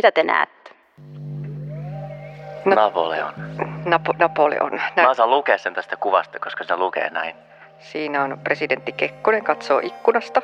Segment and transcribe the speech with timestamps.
[0.00, 0.70] mitä te näette?
[2.64, 3.32] No, Napoleon.
[3.84, 4.72] Napo- Napoleon.
[4.96, 7.36] Nä- Mä saan lukea sen tästä kuvasta, koska se lukee näin.
[7.78, 10.42] Siinä on presidentti Kekkonen katsoo ikkunasta.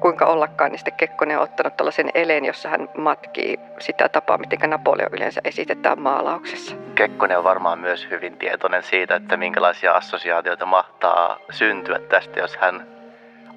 [0.00, 4.70] Kuinka ollakaan, niin sitten Kekkonen on ottanut tällaisen eleen, jossa hän matkii sitä tapaa, miten
[4.70, 6.76] Napoleon yleensä esitetään maalauksessa.
[6.94, 12.86] Kekkonen on varmaan myös hyvin tietoinen siitä, että minkälaisia assosiaatioita mahtaa syntyä tästä, jos hän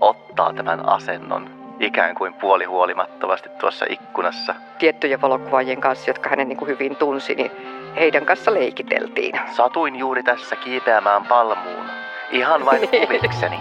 [0.02, 4.56] ottaa tämän asennon ikään kuin puolihuolimattomasti tuossa ikkunassa.
[4.80, 7.52] Tiettyjen valokuvaajien kanssa, jotka hänen niin kuin hyvin tunsi, niin
[7.96, 9.40] heidän kanssa leikiteltiin.
[9.52, 11.86] Satuin juuri tässä kiipeämään palmuun.
[12.32, 13.60] Ihan vain huvikseni.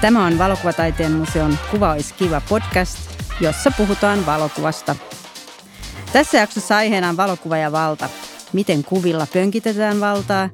[0.00, 2.98] Tämä on Valokuvataiteen museon Kuva olisi kiva podcast,
[3.40, 4.96] jossa puhutaan valokuvasta.
[6.12, 8.08] Tässä jaksossa aiheena on valokuva ja valta.
[8.52, 10.48] Miten kuvilla pönkitetään valtaa,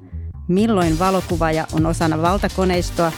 [0.49, 3.13] milloin valokuvaaja on osana valtakoneistoa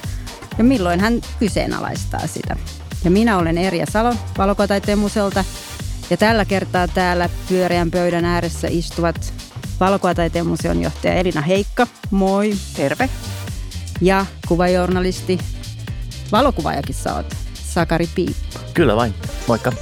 [0.59, 2.57] ja milloin hän kyseenalaistaa sitä.
[3.05, 5.45] Ja minä olen Erja Salo Valokuvataiteen museolta
[6.11, 9.33] ja tällä kertaa täällä pyöreän pöydän ääressä istuvat
[9.81, 12.55] Valokuvataiteen museon johtaja Elina Heikka, moi.
[12.77, 13.09] Terve.
[14.01, 15.39] Ja kuvajournalisti
[16.33, 18.59] Valokuvaajakin sä oot, Sakari Piippo.
[18.75, 19.15] Kyllä vain,
[19.49, 19.73] moikka.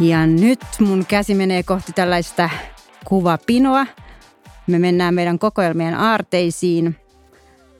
[0.00, 2.50] Ja nyt mun käsi menee kohti tällaista
[3.04, 3.86] kuvapinoa.
[4.66, 6.96] Me mennään meidän kokoelmien aarteisiin–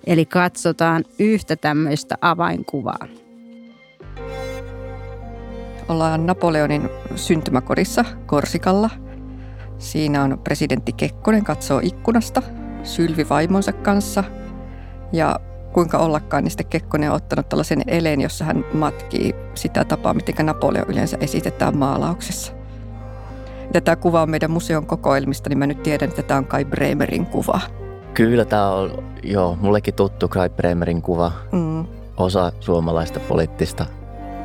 [0.09, 3.07] Eli katsotaan yhtä tämmöistä avainkuvaa.
[5.89, 8.91] Ollaan Napoleonin syntymäkodissa Korsikalla.
[9.79, 12.43] Siinä on presidentti Kekkonen katsoo ikkunasta
[12.83, 14.25] Sylvi vaimonsa kanssa.
[15.13, 15.41] Ja
[15.73, 20.47] kuinka ollakaan, niin sitten Kekkonen on ottanut tällaisen eleen, jossa hän matkii sitä tapaa, miten
[20.47, 22.53] Napoleon yleensä esitetään maalauksessa.
[23.73, 27.27] Tätä kuvaa on meidän museon kokoelmista, niin mä nyt tiedän, että tämä on Kai Bremerin
[27.27, 27.61] kuva.
[28.19, 31.33] Kyllä tämä on joo, mullekin tuttu Kai Bremerin kuva.
[31.53, 31.87] Mm.
[32.17, 33.87] Osa suomalaista poliittista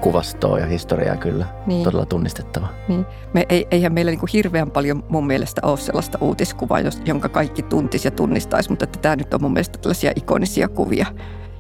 [0.01, 1.45] kuvastoa ja historiaa kyllä.
[1.65, 1.83] Niin.
[1.83, 2.67] Todella tunnistettava.
[2.87, 3.05] Niin.
[3.33, 8.07] Me, ei, eihän meillä niinku hirveän paljon mun mielestä ole sellaista uutiskuvaa, jonka kaikki tuntisi
[8.07, 11.05] ja tunnistaisi, mutta että tämä nyt on mun mielestä tällaisia ikonisia kuvia.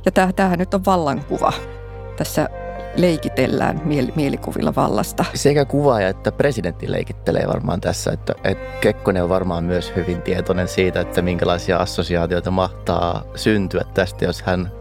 [0.05, 1.53] Ja tämähän nyt on vallankuva.
[2.17, 2.49] Tässä
[2.95, 5.25] leikitellään miel- mielikuvilla vallasta.
[5.33, 10.67] Sekä kuvaaja että presidentti leikittelee varmaan tässä, että, että Kekkonen on varmaan myös hyvin tietoinen
[10.67, 14.71] siitä, että minkälaisia assosiaatioita mahtaa syntyä tästä, jos hän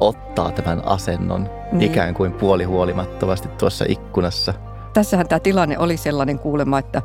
[0.00, 1.92] ottaa tämän asennon niin.
[1.92, 4.54] ikään kuin puolihuolimattomasti tuossa ikkunassa.
[4.92, 7.02] Tässähän tämä tilanne oli sellainen kuulema, että,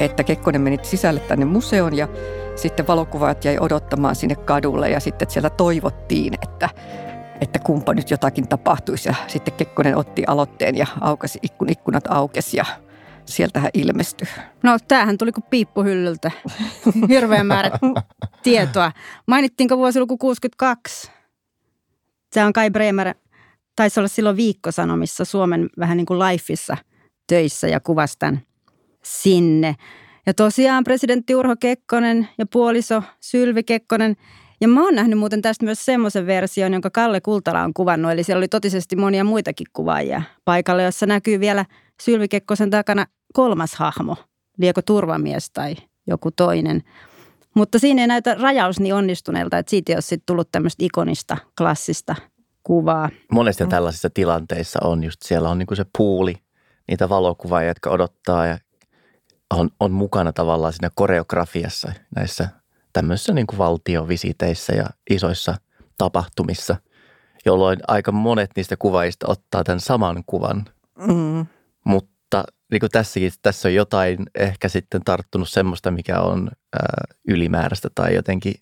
[0.00, 2.08] että Kekkonen meni sisälle tänne museoon ja
[2.56, 6.68] sitten valokuvaajat jäi odottamaan sinne kadulle ja sitten siellä toivottiin, että
[7.40, 9.08] että kumpa nyt jotakin tapahtuisi.
[9.08, 12.64] Ja sitten Kekkonen otti aloitteen ja aukasi ikkun, ikkunat aukesi ja
[13.24, 14.28] sieltä hän ilmestyi.
[14.62, 16.30] No tämähän tuli kuin piippuhyllyltä.
[17.08, 17.70] Hirveän määrä
[18.42, 18.92] tietoa.
[19.26, 21.10] Mainittiinko vuosiluku 62?
[22.32, 23.14] Se on Kai Bremer,
[23.76, 26.76] taisi olla silloin viikkosanomissa Suomen vähän niin kuin lifeissa
[27.26, 28.40] töissä ja kuvastan
[29.04, 29.76] sinne.
[30.26, 34.16] Ja tosiaan presidentti Urho Kekkonen ja puoliso Sylvi Kekkonen–
[34.60, 38.12] ja mä oon nähnyt muuten tästä myös semmoisen version, jonka Kalle Kultala on kuvannut.
[38.12, 41.64] Eli siellä oli totisesti monia muitakin kuvaajia paikalle, jossa näkyy vielä
[42.02, 44.16] Sylvi Kekkosen takana kolmas hahmo.
[44.58, 45.74] Lieko turvamies tai
[46.06, 46.82] joku toinen.
[47.54, 51.36] Mutta siinä ei näytä rajaus niin onnistuneelta, että siitä ei ole sitten tullut tämmöistä ikonista,
[51.58, 52.14] klassista
[52.62, 53.08] kuvaa.
[53.32, 56.34] Monesti tällaisissa tilanteissa on just siellä on niinku se puuli,
[56.88, 58.58] niitä valokuvaajia, jotka odottaa ja
[59.54, 62.48] on, on mukana tavallaan siinä koreografiassa näissä
[62.94, 65.54] tämmöisissä niin kuin valtiovisiteissä ja isoissa
[65.98, 66.76] tapahtumissa,
[67.46, 70.64] jolloin aika monet niistä kuvaajista ottaa tämän saman kuvan.
[70.98, 71.46] Mm.
[71.84, 77.88] Mutta niin kuin tässäkin, tässä on jotain ehkä sitten tarttunut semmoista, mikä on ää, ylimääräistä
[77.94, 78.54] tai jotenkin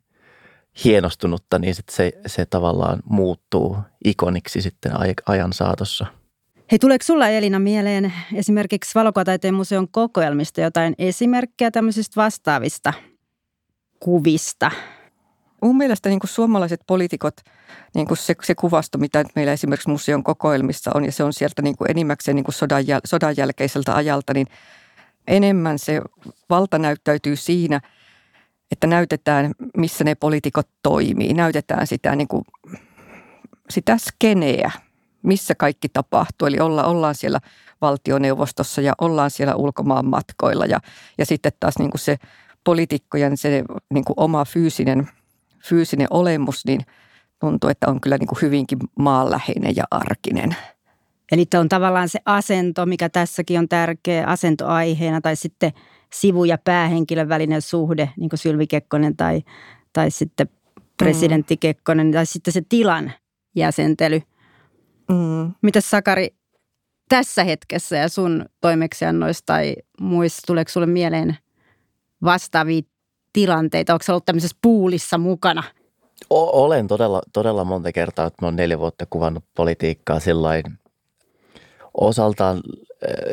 [0.84, 4.92] hienostunutta, niin sit se, se tavallaan muuttuu ikoniksi sitten
[5.26, 6.06] ajan saatossa.
[6.70, 12.92] Hei, tuleeko sulla Elina mieleen esimerkiksi Valokuvataiteen museon kokoelmista jotain esimerkkejä tämmöisistä vastaavista–
[14.02, 14.70] kuvista?
[15.62, 17.36] Mun mielestä niin kuin suomalaiset poliitikot,
[17.94, 21.62] niin kuin se, se kuvasto, mitä meillä esimerkiksi museon kokoelmissa on, ja se on sieltä
[21.62, 24.46] niin kuin enimmäkseen niin kuin sodan, jäl, sodan jälkeiseltä ajalta, niin
[25.26, 26.02] enemmän se
[26.50, 27.80] valta näyttäytyy siinä,
[28.70, 31.34] että näytetään, missä ne poliitikot toimii.
[31.34, 32.44] Näytetään sitä, niin kuin,
[33.70, 34.70] sitä skeneä,
[35.22, 36.48] missä kaikki tapahtuu.
[36.48, 37.40] Eli olla, ollaan siellä
[37.80, 40.80] valtioneuvostossa ja ollaan siellä ulkomaan matkoilla ja,
[41.18, 42.16] ja sitten taas niin kuin se
[42.64, 43.64] poliitikkojen se
[43.94, 45.08] niin kuin oma fyysinen,
[45.68, 46.80] fyysinen olemus, niin
[47.40, 50.56] tuntuu, että on kyllä niin kuin hyvinkin maanläheinen ja arkinen.
[51.32, 55.72] Eli on tavallaan se asento, mikä tässäkin on tärkeä asentoaiheena, tai sitten
[56.12, 59.42] sivu- ja päähenkilön välinen suhde, niin kuin Sylvi Kekkonen tai,
[59.92, 60.48] tai sitten
[60.96, 63.12] presidentti Kekkonen, tai sitten se tilan
[63.56, 64.22] jäsentely.
[65.08, 65.52] Mm.
[65.62, 66.28] Mitäs Sakari,
[67.08, 71.36] tässä hetkessä ja sun toimeksiannoista tai muissa, tuleeko sulle mieleen
[72.24, 72.82] vastaavia
[73.32, 73.92] tilanteita?
[73.92, 75.62] Onko ollut tämmöisessä puulissa mukana?
[76.30, 80.62] O- olen todella, todella monta kertaa, että mä neljä vuotta kuvannut politiikkaa sillain
[81.94, 82.60] osaltaan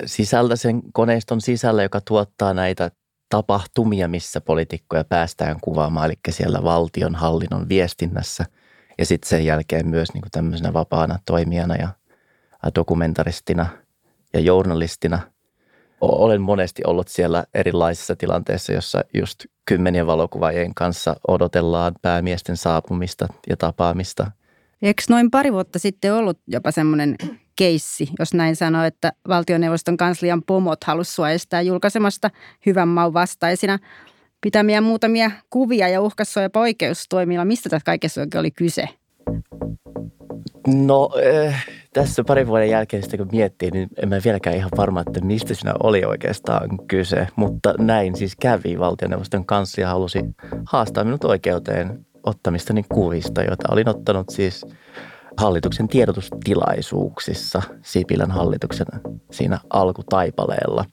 [0.05, 2.91] sisältä sen koneiston sisällä, joka tuottaa näitä
[3.29, 8.45] tapahtumia, missä poliitikkoja päästään kuvaamaan, eli siellä valtion hallinnon viestinnässä
[8.97, 11.89] ja sitten sen jälkeen myös niin tämmöisenä vapaana toimijana ja
[12.75, 13.65] dokumentaristina
[14.33, 15.19] ja journalistina.
[16.01, 23.57] Olen monesti ollut siellä erilaisissa tilanteissa, jossa just kymmenien valokuvaajien kanssa odotellaan päämiesten saapumista ja
[23.57, 24.31] tapaamista.
[24.81, 27.15] Eikö noin pari vuotta sitten ollut jopa semmoinen
[27.55, 32.29] keissi, jos näin sanoo, että valtioneuvoston kanslian pomot halusivat sua estää julkaisemasta
[32.65, 33.79] hyvän maun vastaisina
[34.41, 37.45] pitämiä muutamia kuvia ja uhkasi jopa oikeustoimilla.
[37.45, 38.87] Mistä tässä kaikessa oikein oli kyse?
[40.67, 41.09] No
[41.45, 45.21] äh, tässä parin vuoden jälkeen sitten kun miettii, niin en mä vieläkään ihan varma, että
[45.21, 47.27] mistä siinä oli oikeastaan kyse.
[47.35, 48.79] Mutta näin siis kävi.
[48.79, 50.25] Valtioneuvoston kanslia halusi
[50.65, 54.65] haastaa minut oikeuteen ottamistani kuvista, joita olin ottanut siis
[55.37, 58.87] hallituksen tiedotustilaisuuksissa Sipilän hallituksen
[59.31, 60.85] siinä alkutaipaleella.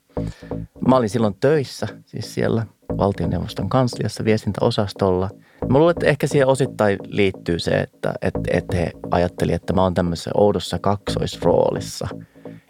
[0.87, 2.65] Mä olin silloin töissä, siis siellä
[2.97, 5.29] valtioneuvoston kansliassa viestintäosastolla.
[5.69, 9.83] Mä luulen, että ehkä siihen osittain liittyy se, että, että, että he ajattelivat, että mä
[9.83, 12.07] oon tämmöisessä oudossa kaksoisroolissa,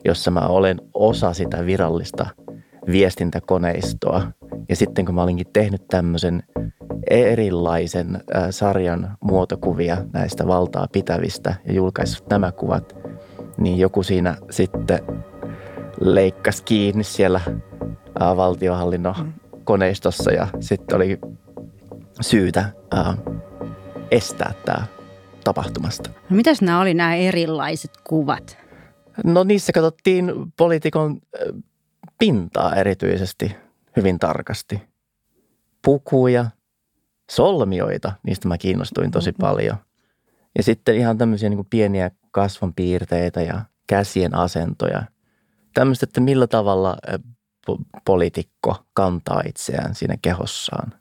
[0.05, 2.25] jossa mä olen osa sitä virallista
[2.91, 4.31] viestintäkoneistoa.
[4.69, 6.43] Ja sitten kun mä olinkin tehnyt tämmöisen
[7.09, 12.95] erilaisen äh, sarjan muotokuvia näistä valtaa pitävistä ja julkaissut nämä kuvat,
[13.57, 14.99] niin joku siinä sitten
[16.01, 17.41] leikkasi kiinni siellä
[18.21, 19.33] äh, valtiohallinnon mm.
[19.63, 21.19] koneistossa ja sitten oli
[22.21, 22.59] syytä
[22.93, 23.17] äh,
[24.11, 24.85] estää tämä
[25.43, 26.09] tapahtumasta.
[26.29, 28.57] No mitäs nämä oli nämä erilaiset kuvat?
[29.23, 31.19] No niissä katsottiin poliitikon
[32.19, 33.55] pintaa erityisesti
[33.95, 34.81] hyvin tarkasti.
[35.85, 36.45] Pukuja,
[37.31, 39.47] solmioita, niistä mä kiinnostuin tosi mm-hmm.
[39.47, 39.77] paljon.
[40.57, 45.03] Ja sitten ihan tämmöisiä niin pieniä kasvonpiirteitä ja käsien asentoja.
[45.73, 46.97] Tämmöistä, että millä tavalla
[48.05, 50.93] poliitikko kantaa itseään siinä kehossaan.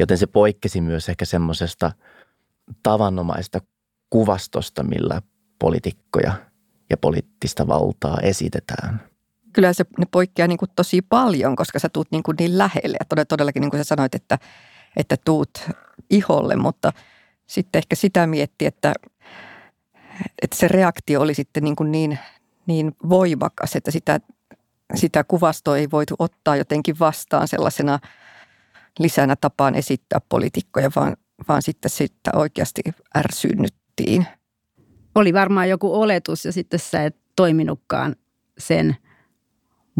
[0.00, 1.92] Joten se poikkesi myös ehkä semmoisesta
[2.82, 3.60] tavanomaista
[4.10, 5.22] kuvastosta, millä
[5.58, 6.32] poliitikkoja
[6.90, 9.10] ja poliittista valtaa esitetään
[9.52, 12.96] kyllä se ne poikkeaa niin kuin tosi paljon, koska sä tuut niin, kuin niin lähelle.
[13.00, 14.38] Ja todellakin niin kuin sä sanoit, että,
[14.96, 15.50] että tuut
[16.10, 16.92] iholle, mutta
[17.46, 18.94] sitten ehkä sitä mietti, että,
[20.42, 22.18] että se reaktio oli sitten niin, kuin niin,
[22.66, 24.20] niin voimakas, että sitä,
[24.94, 27.98] sitä kuvastoa ei voitu ottaa jotenkin vastaan sellaisena
[28.98, 31.16] lisänä tapaan esittää poliitikkoja, vaan,
[31.48, 32.82] vaan sitten sitä oikeasti
[33.16, 34.26] ärsyynnyttiin.
[35.14, 38.16] Oli varmaan joku oletus ja sitten sä et toiminutkaan
[38.58, 38.96] sen–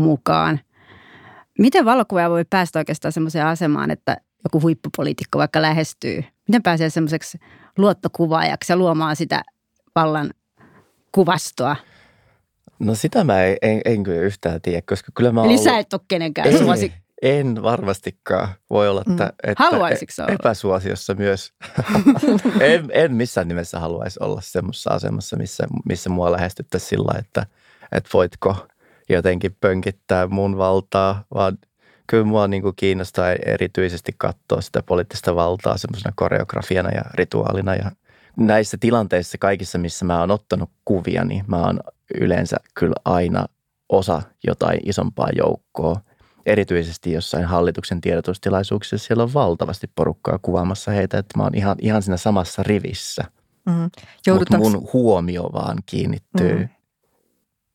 [0.00, 0.60] mukaan.
[1.58, 6.24] Miten valokuvaaja voi päästä oikeastaan semmoiseen asemaan, että joku huippupoliitikko vaikka lähestyy?
[6.48, 7.38] Miten pääsee semmoiseksi
[7.78, 9.42] luottokuvaajaksi ja luomaan sitä
[9.94, 10.30] vallan
[11.12, 11.76] kuvastoa?
[12.78, 15.64] No sitä mä en, en, en kyllä yhtään tiedä, koska kyllä mä Eli ollut...
[15.64, 16.92] sä et ole kenenkään en, suosi...
[17.22, 18.48] En varmastikaan.
[18.70, 19.50] Voi olla, että, mm.
[19.50, 20.32] että Haluaisitko olla?
[20.34, 21.52] epäsuosiossa myös.
[22.60, 27.46] en, en missään nimessä haluaisi olla semmoisessa asemassa, missä, missä mua lähestyttäisiin sillä, että,
[27.92, 28.56] että voitko–
[29.14, 31.58] jotenkin pönkittää mun valtaa, vaan
[32.06, 37.74] kyllä mua niin kuin kiinnostaa erityisesti katsoa sitä poliittista valtaa semmoisena koreografiana ja rituaalina.
[37.74, 37.92] Ja
[38.36, 41.80] näissä tilanteissa kaikissa, missä mä oon ottanut kuvia, niin mä oon
[42.20, 43.46] yleensä kyllä aina
[43.88, 46.00] osa jotain isompaa joukkoa.
[46.46, 52.02] Erityisesti jossain hallituksen tiedotustilaisuuksissa siellä on valtavasti porukkaa kuvaamassa heitä, että mä oon ihan, ihan
[52.02, 53.24] siinä samassa rivissä.
[53.66, 53.90] Mm.
[54.38, 56.68] Mutta mun huomio vaan kiinnittyy mm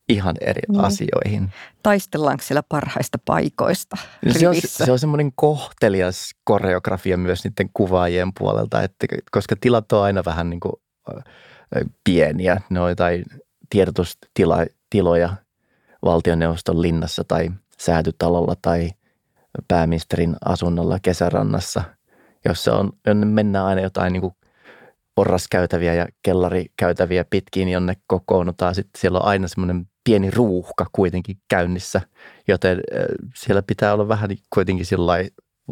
[0.09, 0.81] ihan eri niin.
[0.81, 1.53] asioihin.
[1.83, 3.97] Taistellaanko siellä parhaista paikoista
[4.39, 10.03] se on, se on semmoinen kohtelias koreografia myös niiden kuvaajien puolelta, että, koska tilat on
[10.03, 10.73] aina vähän niin kuin
[12.03, 12.61] pieniä.
[12.69, 13.25] Ne on jotain
[13.69, 15.35] tiedotustiloja
[16.05, 18.89] valtioneuvoston linnassa tai säätytalolla tai
[19.67, 21.83] pääministerin asunnolla kesärannassa,
[22.45, 22.91] jossa on,
[23.25, 24.31] mennään aina jotain niin
[25.15, 28.75] porraskäytäviä ja kellarikäytäviä pitkin, jonne kokoonnutaan.
[28.75, 32.01] Sitten siellä on aina semmoinen pieni ruuhka kuitenkin käynnissä,
[32.47, 32.81] joten
[33.35, 35.13] siellä pitää olla vähän kuitenkin sillä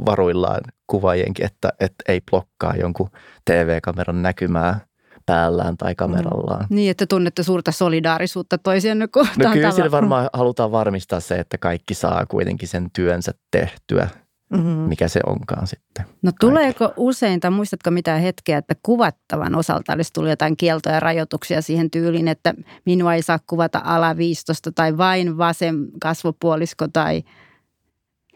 [0.05, 3.09] varuillaan kuvaajienkin, että, että ei blokkaa jonkun
[3.45, 4.79] TV-kameran näkymää
[5.25, 6.65] päällään tai kamerallaan.
[6.69, 6.75] Mm.
[6.75, 9.47] Niin, että tunnette suurta solidaarisuutta toisianne kohtaan.
[9.47, 14.09] No kyllä siellä varmaan halutaan varmistaa se, että kaikki saa kuitenkin sen työnsä tehtyä
[14.53, 14.71] mm-hmm.
[14.71, 16.05] mikä se onkaan sitten.
[16.21, 20.99] No tuleeko usein, tai muistatko mitään hetkeä, että kuvattavan osalta olisi tullut jotain kieltoja ja
[20.99, 22.53] rajoituksia siihen tyyliin, että
[22.85, 27.23] minua ei saa kuvata alaviistosta tai vain vasen kasvopuolisko tai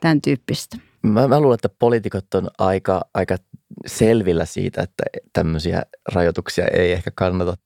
[0.02, 0.78] tämän tyyppistä?
[1.02, 3.38] Mä, mä luulen, että poliitikot on aika, aika
[3.86, 5.04] selvillä siitä, että
[5.34, 7.58] tämmöisiä rajoituksia ei ehkä kannata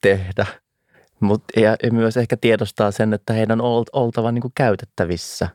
[0.00, 0.46] tehdä.
[1.20, 5.48] Mut, ja, myös ehkä tiedostaa sen, että heidän on oltava niin kuin käytettävissä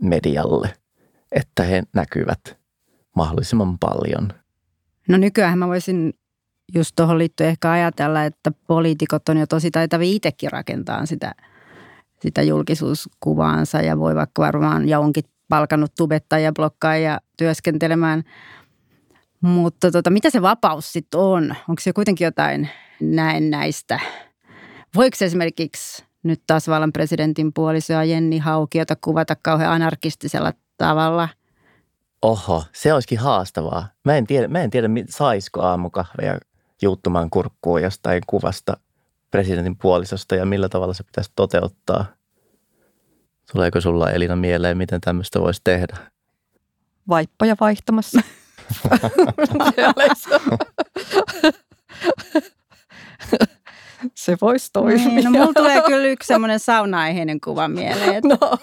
[0.00, 0.70] medialle–
[1.34, 2.58] että he näkyvät
[3.16, 4.32] mahdollisimman paljon.
[5.08, 6.14] No nykyään mä voisin
[6.74, 11.34] just tuohon liittyen ehkä ajatella, että poliitikot on jo tosi taitavia itsekin rakentaa sitä,
[12.22, 18.22] sitä julkisuuskuvaansa ja voi vaikka varmaan ja onkin palkannut tubettajia, blokkaajia työskentelemään.
[19.44, 21.54] Mutta tota, mitä se vapaus sitten on?
[21.68, 22.68] Onko se kuitenkin jotain
[23.00, 24.00] näin näistä?
[24.94, 31.28] Voiko esimerkiksi nyt taas vallan presidentin puolisoa Jenni Haukiota kuvata kauhean anarkistisella tavalla.
[32.22, 33.88] Oho, se olisikin haastavaa.
[34.04, 36.38] Mä en tiedä, mä en tiedä saisiko aamukahveja
[36.82, 38.76] juuttumaan kurkkuun jostain kuvasta
[39.30, 42.04] presidentin puolisosta ja millä tavalla se pitäisi toteuttaa.
[43.52, 45.96] Tuleeko sulla Elina mieleen, miten tämmöistä voisi tehdä?
[47.08, 48.20] Vaippoja vaihtamassa.
[54.14, 55.08] se voisi toimia.
[55.08, 58.14] Niin, no mulla tulee kyllä yksi semmoinen sauna-aiheinen kuva mieleen.
[58.14, 58.58] Että no.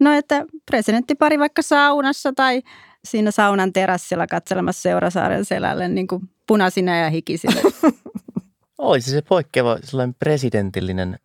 [0.00, 2.62] No että presidenttipari vaikka saunassa tai
[3.04, 7.60] siinä saunan terassilla katselemassa Seurasaaren selälle niin kuin punaisina ja hikisillä.
[8.78, 11.18] Olisi se poikkeava sellainen presidentillinen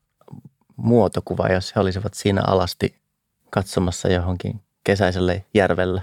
[0.75, 2.95] muotokuva, jos he olisivat siinä alasti
[3.49, 6.01] katsomassa johonkin kesäiselle järvelle.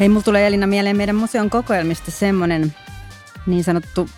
[0.00, 2.74] Hei, mulla tulee Elina mieleen meidän museon kokoelmista semmoinen
[3.46, 4.08] niin sanottu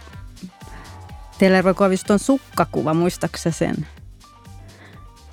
[1.38, 3.86] Tellervo Koiviston sukkakuva, muistaaksä sen?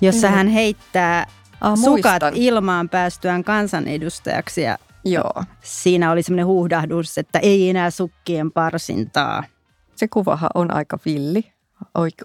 [0.00, 0.34] Jossa mm.
[0.34, 1.26] hän heittää
[1.60, 5.44] ah, sukat ilmaan päästyään kansanedustajaksi ja Joo.
[5.62, 9.44] siinä oli semmoinen huudahdus, että ei enää sukkien parsintaa.
[9.96, 11.52] Se kuvahan on aika villi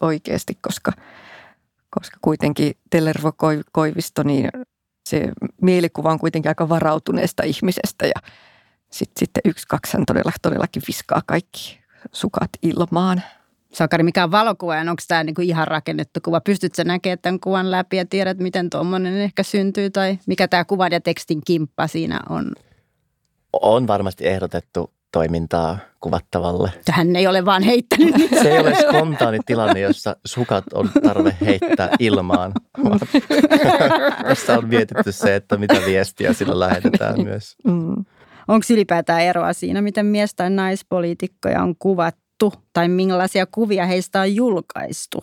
[0.02, 0.92] oikeasti, koska,
[1.90, 3.32] koska kuitenkin Tellervo
[3.72, 4.50] Koivisto niin
[5.10, 8.32] se mielikuva on kuitenkin aika varautuneesta ihmisestä ja
[8.92, 11.80] sitten sit yksi, kaksi hän todella, todellakin viskaa kaikki
[12.12, 13.22] sukat ilmaan.
[13.74, 16.42] Sakari, mikä on valokuva ja onko tämä niinku ihan rakennettu kuva?
[16.42, 20.92] Pystytkö näkemään tämän kuvan läpi ja tiedät, miten tuommoinen ehkä syntyy tai mikä tämä kuvan
[20.92, 22.52] ja tekstin kimppa siinä on?
[23.54, 26.72] On varmasti ehdotettu toimintaa kuvattavalle.
[26.86, 28.16] Tähän ei ole vaan heittänyt.
[28.42, 32.52] Se ei ole spontaani tilanne, jossa sukat on tarve heittää ilmaan.
[34.28, 37.56] Tässä on mietitty se, että mitä viestiä sillä lähetetään myös.
[37.64, 38.06] Mm.
[38.48, 44.36] Onko ylipäätään eroa siinä, miten mies- tai naispoliitikkoja on kuvattu tai millaisia kuvia heistä on
[44.36, 45.22] julkaistu?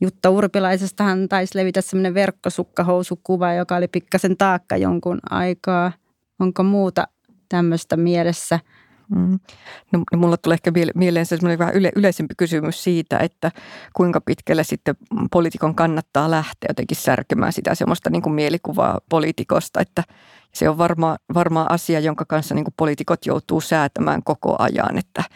[0.00, 5.92] Jutta Urpilaisestahan taisi levitä semmoinen verkkosukkahousukkuva, joka oli pikkasen taakka jonkun aikaa.
[6.38, 7.08] Onko muuta
[7.48, 8.60] tämmöistä mielessä–
[9.10, 9.38] Mm.
[9.92, 13.52] No, no mulla tulee ehkä mieleen semmoinen vähän yle, yleisempi kysymys siitä, että
[13.92, 14.96] kuinka pitkälle sitten
[15.32, 20.04] poliitikon kannattaa lähteä jotenkin särkemään sitä semmoista niin kuin mielikuvaa poliitikosta, että
[20.52, 25.24] se on varmaan varma asia, jonka kanssa niin kuin poliitikot joutuu säätämään koko ajan, että–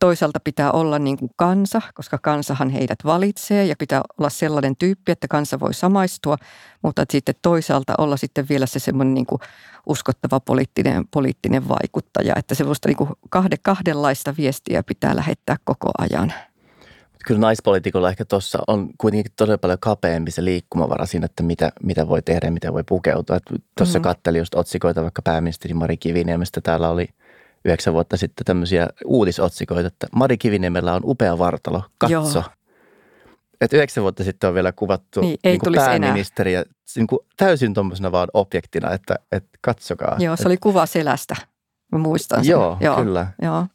[0.00, 5.12] toisaalta pitää olla niin kuin kansa, koska kansahan heidät valitsee ja pitää olla sellainen tyyppi,
[5.12, 6.36] että kansa voi samaistua,
[6.82, 9.40] mutta sitten toisaalta olla sitten vielä se semmoinen niin kuin
[9.86, 16.32] uskottava poliittinen, poliittinen vaikuttaja, että semmoista niin kuin kahde, kahdenlaista viestiä pitää lähettää koko ajan.
[17.26, 22.08] Kyllä naispolitiikolla ehkä tuossa on kuitenkin todella paljon kapeampi se liikkumavara siinä, että mitä, mitä
[22.08, 23.38] voi tehdä ja mitä voi pukeutua.
[23.78, 24.02] Tuossa mm-hmm.
[24.02, 26.60] kattelin just otsikoita vaikka pääministeri Mari Kiviniemestä.
[26.60, 27.08] Täällä oli–
[27.64, 32.14] yhdeksän vuotta sitten tämmöisiä uutisotsikoita, että Mari Kiviniemellä on upea vartalo, katso.
[32.14, 32.44] Joo.
[33.60, 36.64] Että yhdeksän vuotta sitten on vielä kuvattu niin, ei niin kuin pääministeriä
[36.96, 40.16] niin kuin täysin tuommoisena vaan objektina, että, että katsokaa.
[40.18, 41.36] Joo, se et, oli kuva selästä.
[41.92, 42.50] Mä muistan sen.
[42.50, 43.26] Joo, joo kyllä.
[43.42, 43.66] Joo.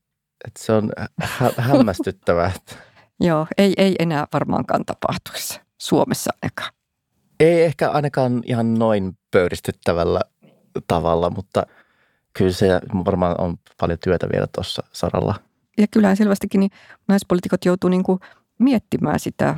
[0.47, 2.51] Että se on hä- hämmästyttävää.
[3.19, 6.71] joo, ei, ei enää varmaankaan tapahtuisi Suomessa ainakaan.
[7.39, 10.21] Ei ehkä ainakaan ihan noin pöyristyttävällä
[10.87, 11.65] tavalla, mutta–
[12.37, 12.67] kyllä se
[13.05, 15.35] varmaan on paljon työtä vielä tuossa saralla.
[15.77, 16.71] ja kyllähän selvästikin niin
[17.07, 18.19] naispoliitikot joutuu niin kuin
[18.59, 19.57] miettimään sitä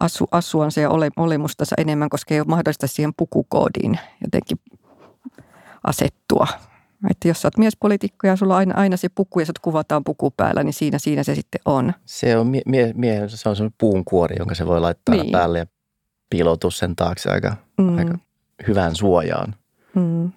[0.00, 4.58] asu, asuansa ja ole, olemustansa enemmän, koska ei ole mahdollista siihen pukukoodiin jotenkin
[5.84, 6.46] asettua.
[7.10, 10.04] Että jos sä oot miespolitiikko ja sulla on aina, aina se puku ja sut kuvataan
[10.04, 11.92] puku päällä, niin siinä, siinä se sitten on.
[12.04, 15.32] Se on, mie, mie, se on semmoinen puunkuori, jonka se voi laittaa niin.
[15.32, 15.66] päälle ja
[16.30, 17.98] piiloutua sen taakse aika, mm.
[17.98, 18.18] aika
[18.68, 19.54] hyvään suojaan.
[19.94, 20.32] Mm.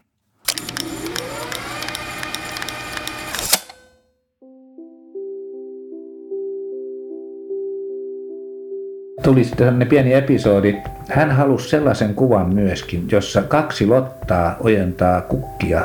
[9.23, 10.77] Tuli sitten ne pieni episodi.
[11.09, 15.81] Hän halusi sellaisen kuvan myöskin, jossa kaksi lottaa ojentaa kukkia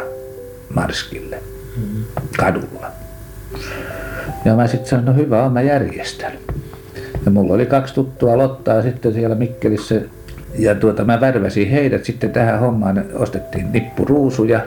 [0.74, 1.38] Marskille
[2.38, 2.86] kadulla.
[4.44, 6.32] Ja mä sitten sanoin, no hyvä on, mä järjestän.
[7.24, 10.00] Ja mulla oli kaksi tuttua lottaa sitten siellä Mikkelissä.
[10.58, 13.04] Ja tuota, mä värväsin heidät sitten tähän hommaan.
[13.14, 14.60] Ostettiin nippuruusuja.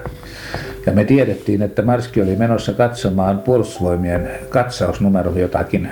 [0.86, 5.90] Ja me tiedettiin, että Marski oli menossa katsomaan puolustusvoimien katsausnumero jotakin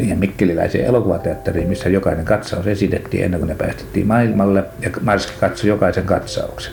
[0.00, 5.68] siihen mikkeliläiseen elokuvateatteriin, missä jokainen katsaus esitettiin ennen kuin ne päästettiin maailmalle ja Marski katsoi
[5.68, 6.72] jokaisen katsauksen.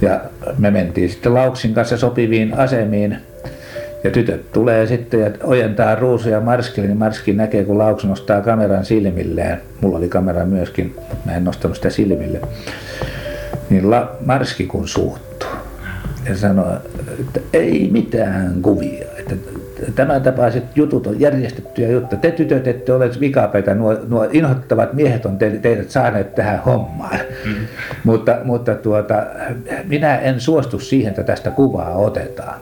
[0.00, 0.20] Ja
[0.58, 3.16] me mentiin sitten Lauksin kanssa sopiviin asemiin
[4.04, 8.84] ja tytöt tulee sitten ja ojentaa ruusuja Marskille, niin Marski näkee, kun Lauks nostaa kameran
[8.84, 9.60] silmilleen.
[9.80, 12.40] Mulla oli kamera myöskin, mutta mä en nostanut sitä silmille.
[13.70, 15.48] Niin La- Marski kun suuttuu
[16.28, 16.76] ja sanoo,
[17.20, 19.06] että ei mitään kuvia.
[19.18, 19.34] Että
[19.94, 22.20] tämän tapaiset jutut on järjestettyjä juttuja.
[22.20, 27.18] Te tytöt ette ole vikapäitä, nuo, nuo inhottavat miehet on te, teidät saaneet tähän hommaan.
[27.44, 27.54] Mm.
[28.04, 29.14] mutta mutta tuota,
[29.84, 32.60] minä en suostu siihen, että tästä kuvaa otetaan.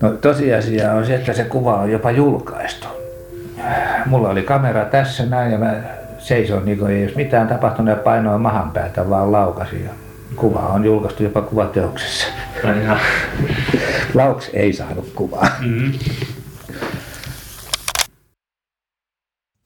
[0.00, 2.88] No tosiasia on se, että se kuva on jopa julkaistu.
[4.06, 5.74] Mulla oli kamera tässä näin ja mä
[6.18, 9.90] seison niin kuin ei olisi mitään tapahtunut ja painoin mahan päältä vaan laukasin.
[10.40, 12.26] Kuva on julkaistu jopa kuvateoksessa.
[14.14, 15.48] Lauks ei saanut kuvaa.
[15.60, 15.92] Mm-hmm.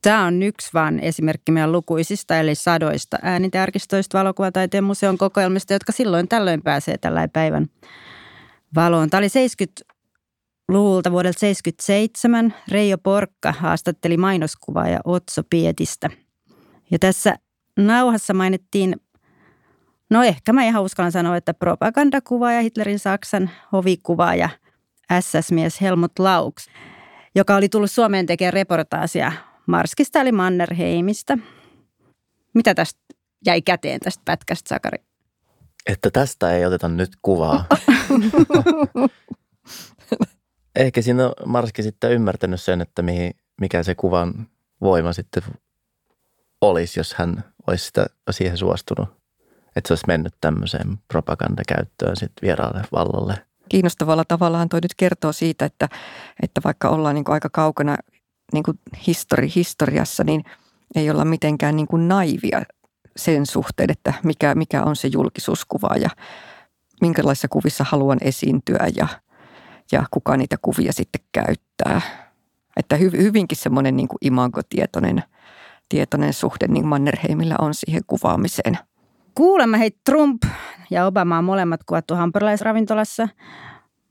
[0.03, 6.29] Tämä on yksi vain esimerkki meidän lukuisista, eli sadoista äänitarkistoista valokuvataiteen museon kokoelmista, jotka silloin
[6.29, 7.67] tällöin pääsee tällä päivän
[8.75, 9.11] valoon.
[9.11, 12.55] Tämä oli 70-luvulta vuodelta 77.
[12.69, 14.17] Reijo Porkka haastatteli
[14.91, 16.11] ja Otso Pietistä.
[16.91, 17.37] Ja tässä
[17.79, 18.97] nauhassa mainittiin
[20.13, 24.49] No ehkä mä ihan uskallan sanoa, että propagandakuvaaja Hitlerin Saksan hovikuvaaja
[25.21, 26.69] SS-mies Helmut Laux,
[27.35, 29.33] joka oli tullut Suomeen tekemään reportaasia
[29.67, 31.39] Marskista eli Mannerheimista.
[32.55, 33.01] Mitä tästä
[33.47, 34.99] jäi käteen tästä pätkästä, Sakari?
[35.87, 37.65] Että tästä ei oteta nyt kuvaa.
[40.77, 44.47] Ehkä siinä on Marski sitten ymmärtänyt sen, että mihin, mikä se kuvan
[44.81, 45.43] voima sitten
[46.61, 49.22] olisi, jos hän olisi sitä, siihen suostunut
[49.77, 53.35] että se olisi mennyt tämmöiseen propagandakäyttöön sitten vieraalle vallalle.
[53.69, 55.89] Kiinnostavalla tavallahan toi nyt kertoo siitä, että,
[56.43, 57.97] että vaikka ollaan niin kuin aika kaukana
[58.53, 60.45] niin kuin histori, historiassa, niin
[60.95, 62.63] ei olla mitenkään niin kuin naivia
[63.17, 66.11] sen suhteen, että mikä, mikä on se julkisuuskuva ja
[67.01, 69.09] minkälaisissa kuvissa haluan esiintyä ja,
[69.93, 72.01] ja kuka niitä kuvia sitten käyttää.
[72.77, 75.23] Että hy, hyvinkin semmoinen niin kuin imagotietoinen
[75.89, 78.79] tietoinen suhde niin Mannerheimillä on siihen kuvaamiseen–
[79.35, 80.43] Kuulemma hei Trump
[80.91, 83.29] ja Obama on molemmat kuvattu hampurilaisravintolassa.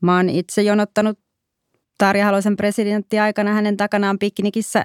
[0.00, 1.18] Mä oon itse jonottanut
[1.98, 4.84] Tarja Halosen presidentti aikana hänen takanaan piknikissä.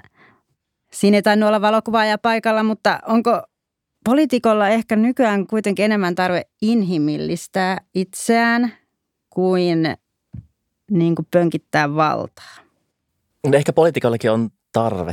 [0.91, 3.41] Siinä ei tainnut olla valokuvaaja paikalla, mutta onko
[4.05, 8.73] poliitikolla ehkä nykyään kuitenkin enemmän tarve inhimillistää itseään
[9.29, 9.97] kuin,
[10.91, 12.55] niin kuin pönkittää valtaa?
[13.53, 15.11] Ehkä poliitikollakin on tarve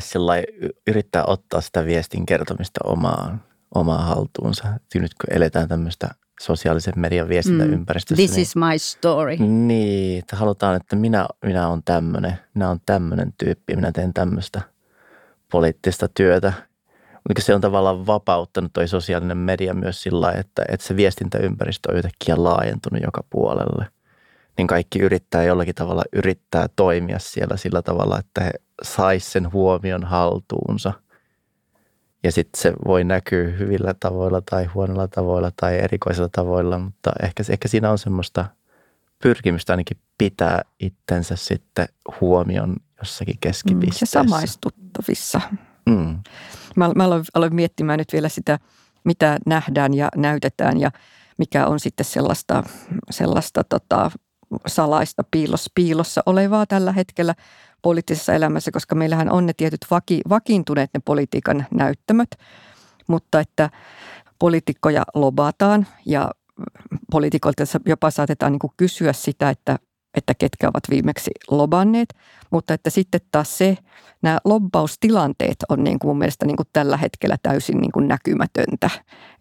[0.87, 3.42] yrittää ottaa sitä viestin kertomista omaan
[3.74, 4.64] omaa haltuunsa.
[4.94, 6.08] Nyt kun eletään tämmöistä
[6.40, 8.22] sosiaalisen median viestintäympäristössä.
[8.22, 8.26] Mm.
[8.26, 9.37] This niin, is my story.
[9.37, 14.60] Niin, että halutaan, että minä, minä olen tämmöinen, minä olen tämmöinen tyyppi, minä teen tämmöistä
[15.50, 16.52] poliittista työtä.
[17.28, 21.96] Mutta se on tavallaan vapauttanut toi sosiaalinen media myös sillä että, että se viestintäympäristö on
[21.96, 23.87] yhtäkkiä laajentunut joka puolelle.
[24.58, 28.50] Niin kaikki yrittää jollakin tavalla yrittää toimia siellä sillä tavalla, että he
[28.82, 30.92] sais sen huomion haltuunsa–
[32.24, 37.42] ja sitten se voi näkyä hyvillä tavoilla tai huonoilla tavoilla tai erikoisilla tavoilla, mutta ehkä,
[37.50, 38.44] ehkä siinä on semmoista
[39.22, 41.88] pyrkimystä ainakin pitää itsensä sitten
[42.20, 44.18] huomion jossakin keskipisteessä.
[44.18, 45.40] Mm, ja samaistuttavissa.
[45.87, 46.18] Mm.
[46.76, 48.58] Mä, mä aloin, aloin miettimään nyt vielä sitä,
[49.04, 50.90] mitä nähdään ja näytetään ja
[51.38, 52.62] mikä on sitten sellaista,
[53.10, 54.10] sellaista tota,
[54.66, 57.34] salaista piilossa, piilossa olevaa tällä hetkellä
[57.85, 62.29] poliittisessa elämässä, koska meillähän on ne tietyt vaki, vakiintuneet ne politiikan näyttämöt,
[63.07, 63.70] mutta että
[64.38, 66.31] poliitikkoja lobataan ja
[67.11, 69.79] poliitikoilta jopa saatetaan niin kysyä sitä, että
[70.14, 72.09] että ketkä ovat viimeksi lobanneet,
[72.50, 73.79] mutta että sitten taas se,
[74.22, 78.90] nämä lobbaustilanteet on niin kuin mun mielestä niin kuin tällä hetkellä täysin niin kuin näkymätöntä.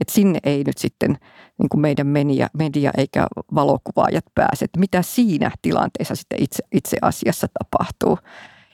[0.02, 1.18] Että sinne ei nyt sitten
[1.60, 6.98] niin kuin meidän media, media eikä valokuvaajat pääse, että mitä siinä tilanteessa sitten itse, itse
[7.02, 8.20] asiassa tapahtuu.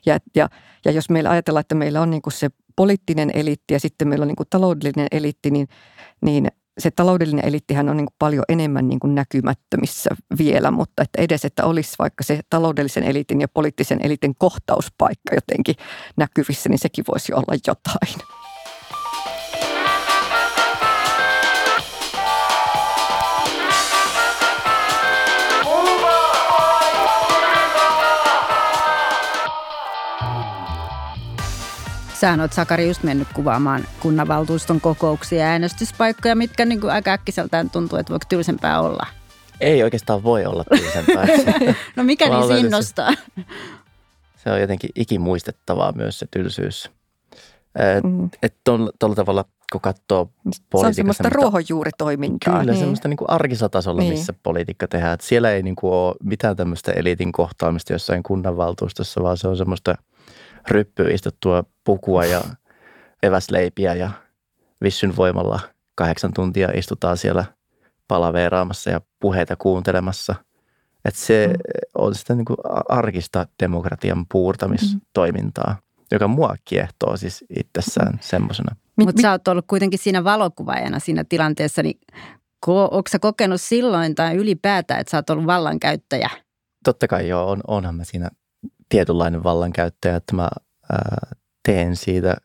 [0.05, 0.49] Ja, ja,
[0.85, 4.23] ja jos meillä ajatellaan, että meillä on niin kuin se poliittinen eliitti ja sitten meillä
[4.23, 5.67] on niin kuin taloudellinen eliitti, niin,
[6.21, 6.47] niin
[6.79, 11.45] se taloudellinen elittihän on niin kuin paljon enemmän niin kuin näkymättömissä vielä, mutta että edes,
[11.45, 15.75] että olisi vaikka se taloudellisen elitin ja poliittisen elitin kohtauspaikka jotenkin
[16.17, 18.38] näkyvissä, niin sekin voisi olla jotain.
[32.19, 37.69] Sähän oot Sakari just mennyt kuvaamaan kunnanvaltuuston kokouksia ja äänestyspaikkoja, mitkä niin kuin aika äkkiseltään
[37.69, 39.07] tuntuu, että voiko tylsempää olla?
[39.61, 41.25] Ei oikeastaan voi olla tylsempää.
[41.95, 43.13] no mikä niin innostaa?
[44.35, 46.91] Se on jotenkin ikimuistettavaa myös se tylsyys.
[48.03, 48.29] Mm.
[48.43, 48.59] Että
[48.99, 52.59] tuolla tavalla, kun katsoo Se on semmoista ruohonjuuritoimintaa.
[52.59, 52.79] Kyllä, niin.
[52.79, 54.13] semmoista niin kuin arkisella tasolla, niin.
[54.13, 55.13] missä politiikka tehdään.
[55.13, 59.57] Että siellä ei niin kuin ole mitään tämmöistä eliitin kohtaamista jossain kunnanvaltuustossa, vaan se on
[59.57, 59.95] semmoista–
[60.71, 62.41] ryppyy istuttua pukua ja
[63.23, 64.09] eväsleipiä ja
[64.83, 65.59] vissyn voimalla
[65.95, 67.45] kahdeksan tuntia istutaan siellä
[68.07, 70.35] palaveeraamassa ja puheita kuuntelemassa.
[71.05, 71.53] Että se mm.
[71.95, 72.57] on sitä niin kuin
[72.89, 76.05] arkista demokratian puurtamistoimintaa, mm.
[76.11, 78.19] joka mua kiehtoo siis itsessään mm.
[78.21, 78.75] semmoisena.
[78.95, 81.99] Mutta sä oot ollut kuitenkin siinä valokuvaajana siinä tilanteessa, niin
[82.67, 86.29] onko sä kokenut silloin tai ylipäätään, että sä oot ollut vallankäyttäjä?
[86.83, 88.29] Totta kai joo, on, onhan mä siinä
[88.89, 90.49] tietynlainen vallankäyttäjä, että mä
[90.91, 92.35] ää, teen siitä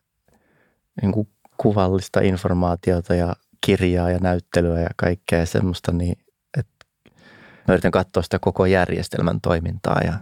[1.01, 6.17] niin kuin kuvallista informaatiota ja kirjaa ja näyttelyä ja kaikkea semmoista, niin
[6.57, 6.85] että
[7.67, 10.13] mä yritän katsoa sitä koko järjestelmän toimintaa ja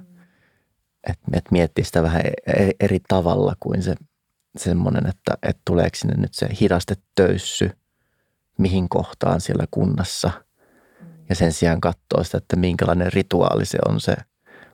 [1.07, 3.95] että et miettiä sitä vähän eri, eri tavalla kuin se
[4.57, 7.71] semmoinen, että, että tuleeko sinne nyt se hidastetöyssy
[8.57, 10.31] mihin kohtaan siellä kunnassa.
[11.29, 14.15] Ja sen sijaan katsoa sitä, että minkälainen rituaali se on se–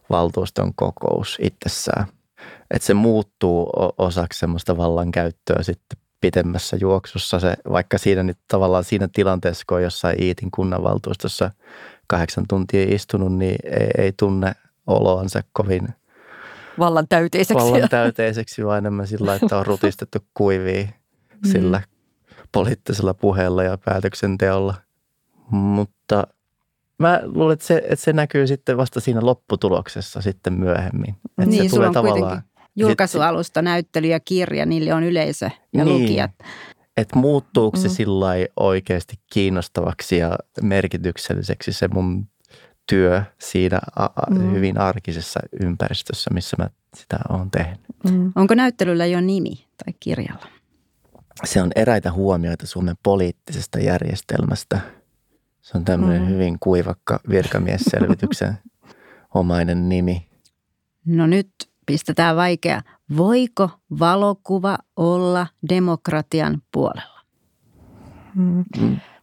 [0.10, 2.06] valtuuston kokous itsessään.
[2.72, 7.40] Että se muuttuu osaksi semmoista vallankäyttöä sitten pitemmässä juoksussa.
[7.40, 11.52] Se, vaikka siinä nyt tavallaan siinä tilanteessa, kun on jossain Iitin kunnanvaltuustossa
[12.08, 14.52] kahdeksan tuntia istunut, niin ei, ei tunne
[14.88, 15.88] oloansa kovin
[16.80, 17.66] vallan täyteiseksi.
[17.66, 20.84] Vallan täyteiseksi, vaan enemmän sillä, että on rutistettu kuivia
[21.46, 21.52] mm.
[21.52, 21.82] sillä
[22.52, 24.74] poliittisella puheella ja päätöksenteolla.
[25.52, 26.28] Mutta
[27.00, 31.16] mä luulen, että se, että se näkyy sitten vasta siinä lopputuloksessa sitten myöhemmin.
[31.26, 32.42] Että niin, se tulee tavallaan...
[32.76, 36.02] Julkaisualusta, näyttely ja kirja, niille on yleisö ja niin.
[36.02, 36.32] lukijat.
[36.98, 37.82] Että muuttuuko mm.
[37.82, 38.28] se sillä
[38.60, 42.28] oikeasti kiinnostavaksi ja merkitykselliseksi se mun
[42.90, 43.80] työ siinä
[44.30, 44.52] mm.
[44.52, 47.80] hyvin arkisessa ympäristössä, missä mä sitä olen tehnyt.
[48.04, 48.32] Mm.
[48.36, 50.46] Onko näyttelyllä jo nimi tai kirjalla?
[51.44, 54.80] Se on eräitä huomioita Suomen poliittisesta järjestelmästä–
[55.62, 56.28] se on tämmöinen mm.
[56.28, 58.58] hyvin kuivakka virkamiesselvityksen
[59.34, 60.30] omainen nimi.
[61.06, 61.50] No nyt
[61.86, 62.82] pistetään vaikea.
[63.18, 63.70] Voiko
[64.00, 67.20] valokuva olla demokratian puolella?
[68.36, 68.66] Mm.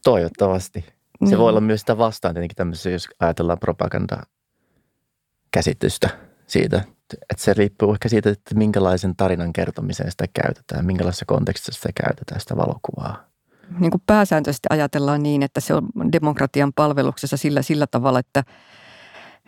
[0.05, 0.85] Toivottavasti.
[1.25, 1.39] Se mm.
[1.39, 6.09] voi olla myös sitä vastaan tietenkin tämmöisessä, jos ajatellaan propagandakäsitystä
[6.47, 6.85] siitä.
[7.13, 12.41] Että se riippuu ehkä siitä, että minkälaisen tarinan kertomiseen sitä käytetään, minkälaisessa kontekstissa sitä käytetään
[12.41, 13.36] sitä valokuvaa
[13.79, 18.45] niin kuin pääsääntöisesti ajatellaan niin, että se on demokratian palveluksessa sillä, sillä tavalla, että,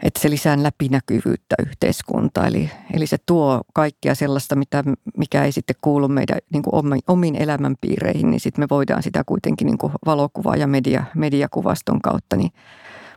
[0.03, 2.47] että se lisää läpinäkyvyyttä yhteiskuntaa.
[2.47, 4.85] Eli, eli se tuo kaikkea sellaista, mitä,
[5.17, 9.67] mikä ei sitten kuulu meidän niin kuin omiin elämänpiireihin, niin sitten me voidaan sitä kuitenkin
[9.67, 12.51] niin kuin valokuva- ja media, mediakuvaston kautta, niin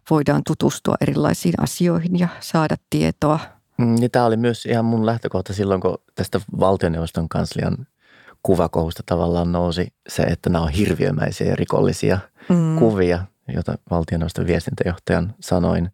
[0.09, 3.39] voidaan tutustua erilaisiin asioihin ja saada tietoa.
[3.77, 7.87] Mm, niin tämä oli myös ihan mun lähtökohta silloin, kun tästä valtioneuvoston kanslian
[8.43, 12.79] kuvakohusta tavallaan nousi se, että nämä on hirviömäisiä ja rikollisia mm.
[12.79, 15.91] kuvia, joita valtioneuvoston viestintäjohtajan sanoin.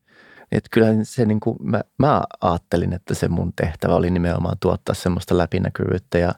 [0.51, 4.95] Että kyllä se niin kuin, mä, mä ajattelin, että se mun tehtävä oli nimenomaan tuottaa
[4.95, 6.33] semmoista läpinäkyvyyttä ja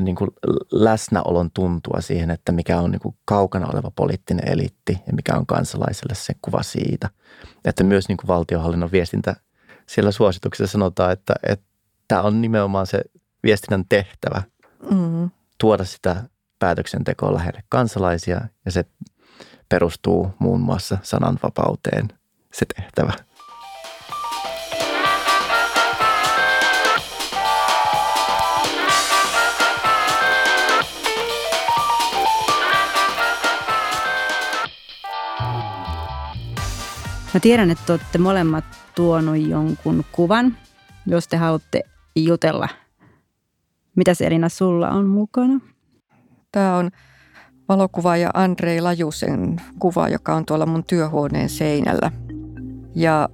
[0.00, 0.30] niin kuin
[0.72, 5.46] läsnäolon tuntua siihen, että mikä on niin kuin kaukana oleva poliittinen eliitti ja mikä on
[5.46, 7.10] kansalaiselle se kuva siitä.
[7.64, 9.36] Että myös niin kuin valtiohallinnon viestintä
[9.86, 11.66] siellä suosituksessa sanotaan, että, että
[12.08, 13.00] tämä on nimenomaan se
[13.42, 14.42] viestinnän tehtävä.
[14.90, 16.24] Mm tuoda sitä
[16.58, 18.84] päätöksentekoa lähelle kansalaisia ja se
[19.68, 22.08] perustuu muun muassa sananvapauteen
[22.52, 23.12] se tehtävä.
[37.34, 38.64] Mä tiedän, että olette molemmat
[38.94, 40.56] tuonut jonkun kuvan,
[41.06, 41.82] jos te haluatte
[42.16, 42.68] jutella.
[43.96, 45.60] Mitä Elina sulla on mukana?
[46.52, 46.90] Tämä on
[47.68, 52.12] valokuvaaja Andrei Lajusen kuva, joka on tuolla mun työhuoneen seinällä.
[52.94, 53.28] Ja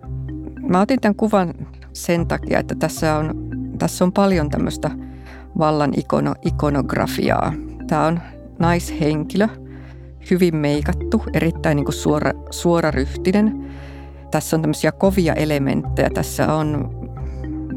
[0.68, 1.54] mä otin tämän kuvan
[1.92, 3.34] sen takia, että tässä on,
[3.78, 4.90] tässä on paljon tämmöistä
[5.58, 7.52] vallan ikono, ikonografiaa.
[7.86, 8.20] Tämä on
[8.58, 9.48] naishenkilö,
[10.30, 13.70] hyvin meikattu, erittäin niin kuin suora, suoraryhtinen.
[14.30, 16.10] Tässä on tämmöisiä kovia elementtejä.
[16.14, 16.90] Tässä on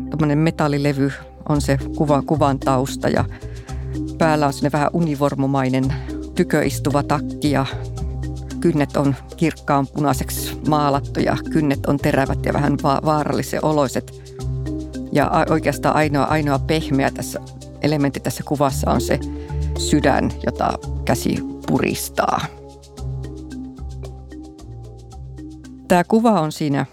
[0.09, 1.11] tuommoinen metallilevy,
[1.49, 3.25] on se kuva, kuvan tausta ja
[4.17, 5.93] päällä on vähän univormumainen
[6.35, 7.65] tyköistuva takki ja
[8.59, 14.33] kynnet on kirkkaan punaiseksi maalattu ja kynnet on terävät ja vähän va- vaarallisen oloiset.
[15.11, 17.39] Ja oikeastaan ainoa, ainoa pehmeä tässä
[17.81, 19.19] elementti tässä kuvassa on se
[19.77, 20.73] sydän, jota
[21.05, 22.45] käsi puristaa.
[25.87, 26.85] Tämä kuva on siinä,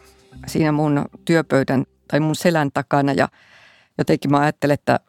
[0.46, 3.28] siinä mun työpöydän tai mun selän takana ja
[4.00, 5.00] jotenkin mä ajattelen, että,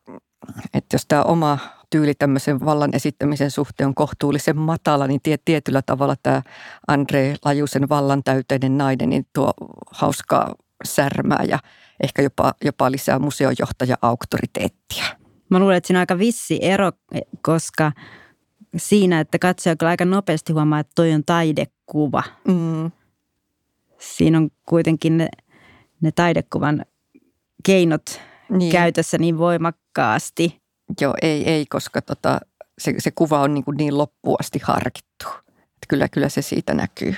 [0.73, 1.57] että jos tämä oma
[1.89, 6.41] tyyli tämmöisen vallan esittämisen suhteen on kohtuullisen matala, niin tietyllä tavalla tämä
[6.87, 9.53] Andre Lajusen vallan täyteinen nainen niin tuo
[9.91, 11.59] hauskaa särmää ja
[12.03, 15.05] ehkä jopa, jopa lisää museojohtaja auktoriteettia.
[15.49, 16.91] Mä luulen, että siinä on aika vissi ero,
[17.41, 17.91] koska
[18.77, 22.23] siinä, että katsoja kyllä aika nopeasti huomaa, että toi on taidekuva.
[22.47, 22.91] Mm.
[23.99, 25.29] Siinä on kuitenkin ne,
[26.01, 26.85] ne taidekuvan
[27.65, 28.21] keinot
[28.57, 28.71] niin.
[28.71, 30.55] käytössä niin voimakkaasti–
[31.01, 32.39] Joo, ei, ei koska tota,
[32.77, 35.25] se, se kuva on niin, kuin niin loppuasti harkittu.
[35.49, 37.15] Että kyllä, kyllä se siitä näkyy.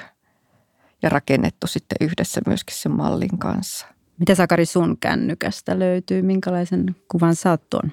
[1.02, 3.88] Ja rakennettu sitten yhdessä myöskin sen mallin kanssa.
[4.19, 6.22] Mitä Sakari sun kännykästä löytyy?
[6.22, 7.91] Minkälaisen kuvan saat tuon?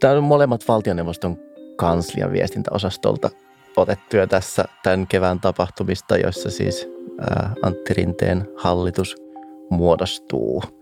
[0.00, 1.38] Tämä on molemmat valtioneuvoston
[1.76, 3.30] kanslian viestintäosastolta
[3.76, 6.88] otettuja tässä tämän kevään tapahtumista, joissa siis
[7.62, 9.16] Antti Rinteen hallitus
[9.70, 10.62] muodostuu–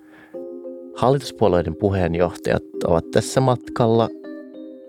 [0.97, 4.09] Hallituspuolueiden puheenjohtajat ovat tässä matkalla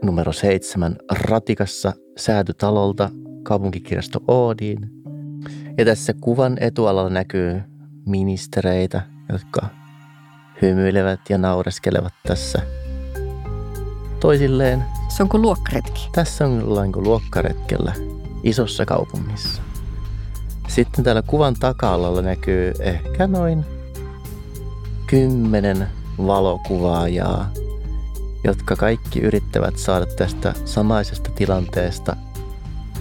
[0.04, 3.10] numero seitsemän Ratikassa säätytalolta
[3.44, 4.90] kaupunkikirjasto Oodiin.
[5.78, 7.62] Ja tässä kuvan etualalla näkyy
[8.06, 9.68] ministereitä, jotka
[10.62, 12.62] hymyilevät ja naureskelevat tässä
[14.20, 14.84] toisilleen.
[15.10, 16.10] Se on kuin luokkaretki.
[16.12, 17.94] Tässä on jollain kuin luokkaretkellä
[18.44, 19.62] isossa kaupungissa.
[20.68, 23.66] Sitten täällä kuvan taka näkyy ehkä noin
[25.08, 27.52] kymmenen valokuvaajaa,
[28.44, 32.16] jotka kaikki yrittävät saada tästä samaisesta tilanteesta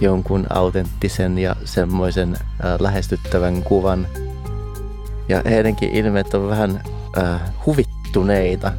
[0.01, 4.07] jonkun autenttisen ja semmoisen äh, lähestyttävän kuvan.
[5.29, 6.83] Ja heidänkin ilmeet on vähän
[7.17, 8.71] äh, huvittuneita.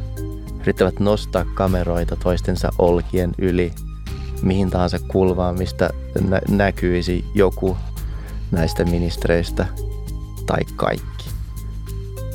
[0.61, 3.73] Yrittävät nostaa kameroita toistensa olkien yli
[4.41, 5.89] mihin tahansa kulmaan, mistä
[6.29, 7.77] nä- näkyisi joku
[8.51, 9.67] näistä ministereistä
[10.45, 11.16] tai kaikki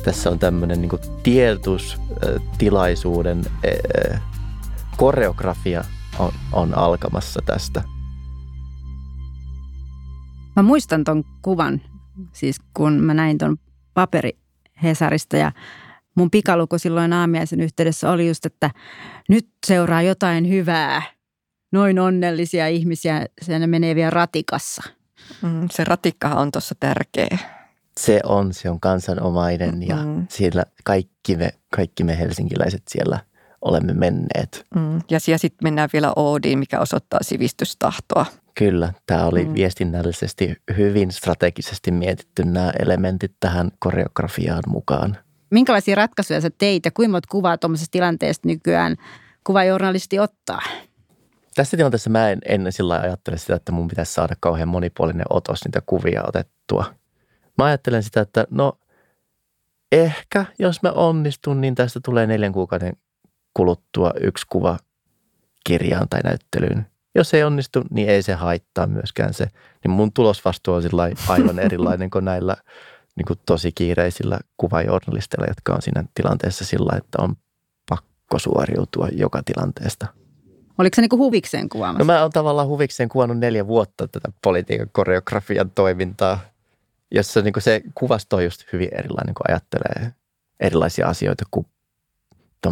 [0.03, 0.91] tässä on tämmöinen niin
[1.23, 3.45] tiedotustilaisuuden
[4.97, 5.83] koreografia
[6.19, 7.83] on, on alkamassa tästä.
[10.55, 11.81] Mä muistan ton kuvan,
[12.31, 13.57] siis kun mä näin ton
[13.93, 14.37] paperi
[14.83, 15.51] Hesarista ja
[16.15, 18.71] mun pikaluku silloin aamiaisen yhteydessä oli just, että
[19.29, 21.01] nyt seuraa jotain hyvää.
[21.71, 24.83] Noin onnellisia ihmisiä, se menee vielä ratikassa.
[25.41, 27.37] Mm, se ratikkahan on tuossa tärkeä
[27.99, 30.27] se on, se on kansanomainen ja mm.
[30.29, 33.19] siellä kaikki me, kaikki me helsinkiläiset siellä
[33.61, 34.65] olemme menneet.
[34.75, 35.01] Mm.
[35.09, 38.25] Ja sitten mennään vielä Oodiin, mikä osoittaa sivistystahtoa.
[38.55, 39.53] Kyllä, tämä oli mm.
[39.53, 45.17] viestinnällisesti hyvin strategisesti mietitty nämä elementit tähän koreografiaan mukaan.
[45.51, 48.95] Minkälaisia ratkaisuja sä teit ja kuinka monta kuvaa tuommoisesta tilanteesta nykyään
[49.43, 50.61] kuvajournalisti ottaa?
[51.55, 55.65] Tässä tilanteessa mä en, en sillä ajattele sitä, että mun pitäisi saada kauhean monipuolinen otos
[55.65, 56.85] niitä kuvia otettua–
[57.57, 58.73] Mä ajattelen sitä, että no
[59.91, 62.93] ehkä jos mä onnistun, niin tästä tulee neljän kuukauden
[63.53, 64.77] kuluttua yksi kuva
[65.63, 66.85] kirjaan tai näyttelyyn.
[67.15, 69.47] Jos ei onnistu, niin ei se haittaa myöskään se.
[69.83, 70.83] Niin mun tulosvastuu on
[71.27, 72.55] aivan erilainen kuin näillä
[73.15, 77.35] niin kuin tosi kiireisillä kuvajournalisteilla, jotka on siinä tilanteessa sillä, että on
[77.89, 80.07] pakko suoriutua joka tilanteesta.
[80.77, 81.99] Oliko se niin kuin huvikseen kuvaamassa?
[81.99, 86.39] No mä oon tavallaan huvikseen kuvannut neljä vuotta tätä politiikan koreografian toimintaa
[87.13, 90.13] jossa niin kuin se kuvasto on just hyvin erilainen, kun ajattelee
[90.59, 91.67] erilaisia asioita kuin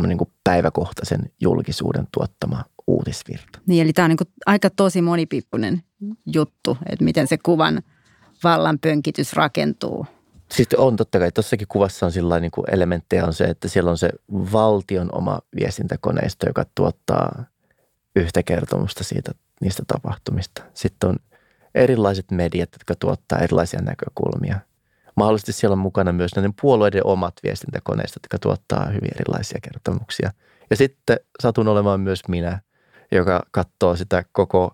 [0.08, 3.60] niin kuin päiväkohtaisen julkisuuden tuottama uutisvirta.
[3.66, 5.84] Niin, eli tämä on niin kuin aika tosi monipiippunen
[6.26, 7.82] juttu, että miten se kuvan
[8.44, 10.06] vallan pönkitys rakentuu.
[10.52, 13.98] Siis on totta kai, tuossakin kuvassa on sillä niin elementtejä on se, että siellä on
[13.98, 17.44] se valtion oma viestintäkoneisto, joka tuottaa
[18.16, 20.64] yhtä kertomusta siitä, niistä tapahtumista.
[20.74, 21.16] Sitten on
[21.76, 24.60] erilaiset mediat, jotka tuottaa erilaisia näkökulmia.
[25.16, 30.32] mahdollisesti siellä on mukana myös näiden puolueiden omat viestintäkoneistot, jotka tuottaa hyvin erilaisia kertomuksia.
[30.70, 32.60] Ja sitten satun olemaan myös minä,
[33.12, 34.74] joka katsoo sitä koko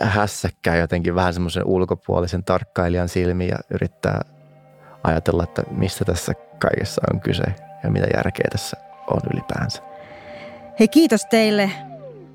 [0.00, 4.20] hässäkkää jotenkin vähän semmoisen ulkopuolisen tarkkailijan silmiin ja yrittää
[5.04, 7.44] ajatella, että mistä tässä kaikessa on kyse
[7.82, 8.76] ja mitä järkeä tässä
[9.10, 9.82] on ylipäänsä.
[10.80, 11.70] Hei kiitos teille